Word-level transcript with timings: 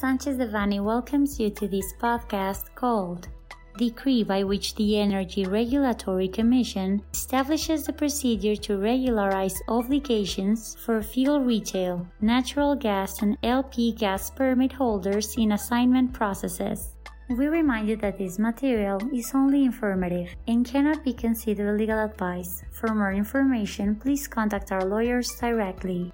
Sanchez 0.00 0.38
Devanny 0.38 0.82
welcomes 0.82 1.38
you 1.38 1.50
to 1.50 1.68
this 1.68 1.92
podcast 2.00 2.74
called 2.74 3.28
Decree 3.76 4.24
by 4.24 4.42
which 4.42 4.74
the 4.76 4.98
Energy 4.98 5.44
Regulatory 5.44 6.26
Commission 6.26 7.02
establishes 7.12 7.84
the 7.84 7.92
procedure 7.92 8.56
to 8.56 8.78
regularize 8.78 9.60
obligations 9.68 10.74
for 10.86 11.02
fuel 11.02 11.42
retail, 11.42 12.06
natural 12.22 12.74
gas, 12.74 13.20
and 13.20 13.36
LP 13.42 13.92
gas 13.92 14.30
permit 14.30 14.72
holders 14.72 15.36
in 15.36 15.52
assignment 15.52 16.14
processes. 16.14 16.96
We 17.28 17.48
remind 17.48 17.86
you 17.90 17.96
that 17.96 18.16
this 18.16 18.38
material 18.38 19.02
is 19.14 19.32
only 19.34 19.66
informative 19.66 20.34
and 20.48 20.64
cannot 20.64 21.04
be 21.04 21.12
considered 21.12 21.78
legal 21.78 21.98
advice. 21.98 22.64
For 22.72 22.94
more 22.94 23.12
information, 23.12 23.96
please 23.96 24.26
contact 24.26 24.72
our 24.72 24.86
lawyers 24.86 25.30
directly. 25.38 26.10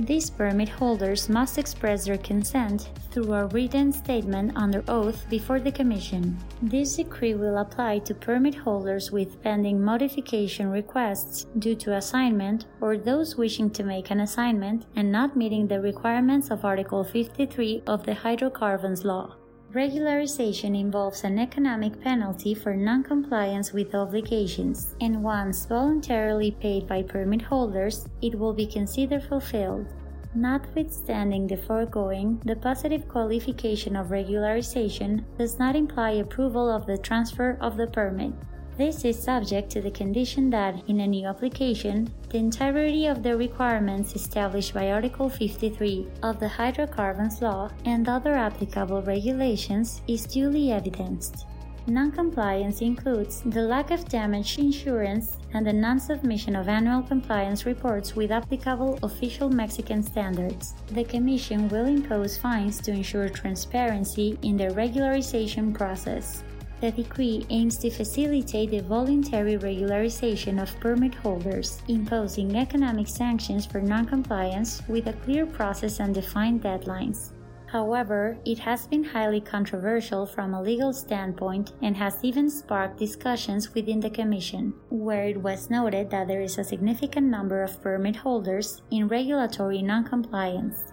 These 0.00 0.30
permit 0.30 0.70
holders 0.70 1.28
must 1.28 1.58
express 1.58 2.06
their 2.06 2.16
consent 2.16 2.88
through 3.10 3.34
a 3.34 3.46
written 3.48 3.92
statement 3.92 4.52
under 4.56 4.82
oath 4.88 5.28
before 5.28 5.60
the 5.60 5.70
Commission. 5.70 6.38
This 6.62 6.96
decree 6.96 7.34
will 7.34 7.58
apply 7.58 7.98
to 8.00 8.14
permit 8.14 8.54
holders 8.54 9.12
with 9.12 9.42
pending 9.42 9.84
modification 9.84 10.70
requests 10.70 11.44
due 11.58 11.74
to 11.76 11.96
assignment 11.96 12.64
or 12.80 12.96
those 12.96 13.36
wishing 13.36 13.68
to 13.72 13.84
make 13.84 14.10
an 14.10 14.20
assignment 14.20 14.86
and 14.96 15.12
not 15.12 15.36
meeting 15.36 15.68
the 15.68 15.82
requirements 15.82 16.50
of 16.50 16.64
Article 16.64 17.04
53 17.04 17.82
of 17.86 18.06
the 18.06 18.14
Hydrocarbons 18.14 19.04
Law. 19.04 19.36
Regularization 19.72 20.76
involves 20.76 21.22
an 21.22 21.38
economic 21.38 22.00
penalty 22.00 22.54
for 22.54 22.74
noncompliance 22.74 23.72
with 23.72 23.94
obligations, 23.94 24.96
and 25.00 25.22
once 25.22 25.64
voluntarily 25.64 26.50
paid 26.50 26.88
by 26.88 27.04
permit 27.04 27.42
holders, 27.42 28.08
it 28.20 28.36
will 28.36 28.52
be 28.52 28.66
considered 28.66 29.22
fulfilled. 29.22 29.86
Notwithstanding 30.34 31.46
the 31.46 31.56
foregoing, 31.56 32.42
the 32.44 32.56
positive 32.56 33.06
qualification 33.06 33.94
of 33.94 34.08
regularization 34.08 35.22
does 35.38 35.60
not 35.60 35.76
imply 35.76 36.10
approval 36.18 36.68
of 36.68 36.86
the 36.86 36.98
transfer 36.98 37.56
of 37.60 37.76
the 37.76 37.86
permit. 37.86 38.32
This 38.80 39.04
is 39.04 39.22
subject 39.22 39.68
to 39.72 39.82
the 39.82 39.90
condition 39.90 40.48
that, 40.56 40.88
in 40.88 41.00
a 41.00 41.06
new 41.06 41.26
application, 41.26 42.10
the 42.30 42.38
entirety 42.38 43.04
of 43.08 43.22
the 43.22 43.36
requirements 43.36 44.16
established 44.16 44.72
by 44.72 44.90
Article 44.90 45.28
53 45.28 46.08
of 46.22 46.40
the 46.40 46.48
Hydrocarbons 46.48 47.42
Law 47.42 47.68
and 47.84 48.08
other 48.08 48.32
applicable 48.32 49.02
regulations 49.02 50.00
is 50.08 50.24
duly 50.24 50.72
evidenced. 50.72 51.44
Noncompliance 51.88 52.80
includes 52.80 53.42
the 53.44 53.60
lack 53.60 53.90
of 53.90 54.08
damage 54.08 54.58
insurance 54.58 55.36
and 55.52 55.66
the 55.66 55.74
non 55.74 56.00
submission 56.00 56.56
of 56.56 56.66
annual 56.66 57.02
compliance 57.02 57.66
reports 57.66 58.16
with 58.16 58.30
applicable 58.30 58.98
official 59.02 59.50
Mexican 59.50 60.02
standards. 60.02 60.72
The 60.92 61.04
Commission 61.04 61.68
will 61.68 61.84
impose 61.84 62.38
fines 62.38 62.80
to 62.80 62.92
ensure 62.92 63.28
transparency 63.28 64.38
in 64.40 64.56
the 64.56 64.68
regularization 64.68 65.74
process. 65.74 66.42
The 66.80 66.90
decree 66.90 67.44
aims 67.50 67.76
to 67.78 67.90
facilitate 67.90 68.70
the 68.70 68.80
voluntary 68.80 69.58
regularization 69.58 70.62
of 70.62 70.80
permit 70.80 71.14
holders, 71.14 71.82
imposing 71.88 72.56
economic 72.56 73.06
sanctions 73.06 73.66
for 73.66 73.82
noncompliance 73.82 74.80
with 74.88 75.06
a 75.06 75.12
clear 75.12 75.44
process 75.44 76.00
and 76.00 76.14
defined 76.14 76.62
deadlines. 76.62 77.32
However, 77.66 78.38
it 78.46 78.58
has 78.60 78.86
been 78.86 79.04
highly 79.04 79.40
controversial 79.40 80.26
from 80.26 80.54
a 80.54 80.62
legal 80.62 80.92
standpoint 80.92 81.72
and 81.82 81.96
has 81.96 82.18
even 82.22 82.50
sparked 82.50 82.98
discussions 82.98 83.74
within 83.74 84.00
the 84.00 84.10
Commission, 84.10 84.72
where 84.88 85.24
it 85.24 85.40
was 85.40 85.70
noted 85.70 86.10
that 86.10 86.26
there 86.26 86.40
is 86.40 86.58
a 86.58 86.64
significant 86.64 87.26
number 87.26 87.62
of 87.62 87.80
permit 87.82 88.16
holders 88.16 88.82
in 88.90 89.06
regulatory 89.06 89.82
noncompliance. 89.82 90.89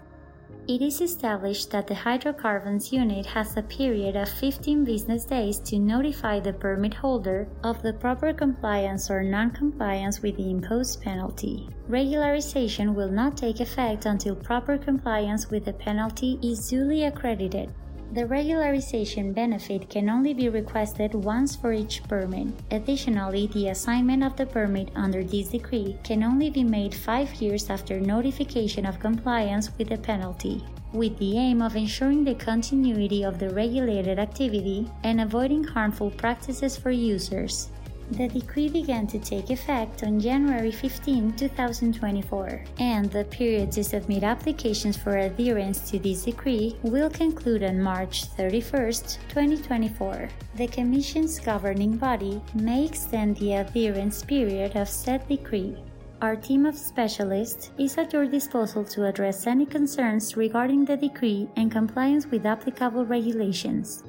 It 0.67 0.81
is 0.81 1.00
established 1.00 1.72
that 1.72 1.88
the 1.88 1.95
hydrocarbons 1.95 2.91
unit 2.91 3.25
has 3.28 3.55
a 3.55 3.61
period 3.61 4.17
of 4.17 4.28
15 4.28 4.83
business 4.83 5.23
days 5.23 5.59
to 5.59 5.79
notify 5.79 6.41
the 6.41 6.51
permit 6.51 6.94
holder 6.94 7.47
of 7.63 7.81
the 7.81 7.94
proper 7.94 8.33
compliance 8.33 9.09
or 9.09 9.23
non-compliance 9.23 10.22
with 10.22 10.35
the 10.35 10.51
imposed 10.51 11.01
penalty. 11.01 11.69
Regularization 11.89 12.94
will 12.94 13.09
not 13.09 13.38
take 13.38 13.61
effect 13.61 14.06
until 14.06 14.35
proper 14.35 14.77
compliance 14.77 15.50
with 15.50 15.63
the 15.63 15.72
penalty 15.72 16.38
is 16.44 16.67
duly 16.67 17.06
accredited. 17.06 17.73
The 18.13 18.23
regularization 18.23 19.35
benefit 19.35 19.90
can 19.90 20.09
only 20.09 20.34
be 20.34 20.47
requested 20.47 21.13
once 21.13 21.56
for 21.56 21.73
each 21.73 22.01
permit. 22.07 22.47
Additionally, 22.72 23.47
the 23.47 23.68
assignment 23.68 24.23
of 24.23 24.38
the 24.38 24.45
permit 24.45 24.90
under 24.95 25.23
this 25.23 25.50
decree 25.50 25.97
can 26.03 26.23
only 26.23 26.50
be 26.50 26.63
made 26.63 26.95
five 26.95 27.35
years 27.35 27.69
after 27.69 28.00
notification 28.00 28.85
of 28.85 29.00
compliance 29.00 29.69
with 29.78 29.90
the 29.90 29.97
penalty, 29.97 30.63
with 30.94 31.19
the 31.19 31.38
aim 31.38 31.62
of 31.62 31.75
ensuring 31.75 32.23
the 32.23 32.35
continuity 32.35 33.23
of 33.23 33.40
the 33.40 33.50
regulated 33.50 34.19
activity 34.19 34.89
and 35.03 35.19
avoiding 35.19 35.63
harmful 35.63 36.09
practices 36.09 36.78
for 36.78 36.91
users. 36.91 37.69
The 38.12 38.29
decree 38.29 38.69
began 38.69 39.06
to 39.07 39.19
take 39.19 39.50
effect 39.50 40.03
on 40.03 40.19
January 40.19 40.72
15, 40.72 41.34
2024, 41.34 42.63
and 42.79 43.12
the 43.12 43.25
period 43.25 43.73
to 43.73 43.84
submit 43.84 44.23
applications 44.23 44.95
for 44.95 45.18
adherence 45.18 45.90
to 45.91 46.00
this 46.00 46.23
decree 46.23 46.78
will 46.84 47.09
conclude 47.09 47.63
on 47.63 47.81
March 47.81 48.23
31, 48.23 48.94
2024. 49.28 50.29
The 50.56 50.68
Commission's 50.68 51.38
governing 51.40 51.97
body 51.97 52.41
may 52.56 52.85
extend 52.85 53.35
the 53.38 53.56
adherence 53.56 54.24
period 54.24 54.78
of 54.78 54.88
said 54.88 55.28
decree. 55.28 55.75
Our 56.22 56.38
team 56.38 56.66
of 56.66 56.75
specialists 56.75 57.72
is 57.78 57.97
at 57.97 58.13
your 58.13 58.25
disposal 58.25 58.85
to 58.85 59.06
address 59.06 59.45
any 59.45 59.66
concerns 59.66 60.38
regarding 60.38 60.85
the 60.85 60.97
decree 60.97 61.50
and 61.57 61.69
compliance 61.69 62.25
with 62.25 62.45
applicable 62.45 63.06
regulations. 63.06 64.03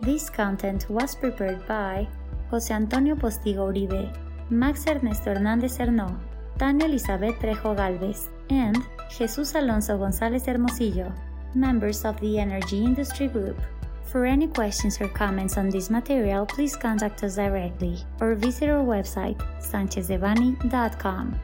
This 0.00 0.30
content 0.30 0.88
was 0.90 1.14
prepared 1.14 1.66
by 1.66 2.06
José 2.50 2.72
Antonio 2.72 3.16
Postigo 3.16 3.72
Uribe, 3.72 4.12
Max 4.50 4.86
Ernesto 4.86 5.32
Hernández 5.32 5.78
Hernó, 5.78 6.16
Tania 6.58 6.86
Elizabeth 6.86 7.38
Trejo 7.38 7.74
Galvez, 7.74 8.28
and 8.50 8.76
Jesús 9.10 9.54
Alonso 9.54 9.98
González 9.98 10.46
Hermosillo, 10.46 11.12
members 11.54 12.04
of 12.04 12.20
the 12.20 12.38
Energy 12.38 12.84
Industry 12.84 13.28
Group. 13.28 13.58
For 14.04 14.24
any 14.26 14.46
questions 14.46 15.00
or 15.00 15.08
comments 15.08 15.58
on 15.58 15.70
this 15.70 15.90
material, 15.90 16.46
please 16.46 16.76
contact 16.76 17.24
us 17.24 17.36
directly 17.36 17.98
or 18.20 18.34
visit 18.34 18.68
our 18.68 18.84
website, 18.84 19.38
sanchezdevanny.com. 19.60 21.40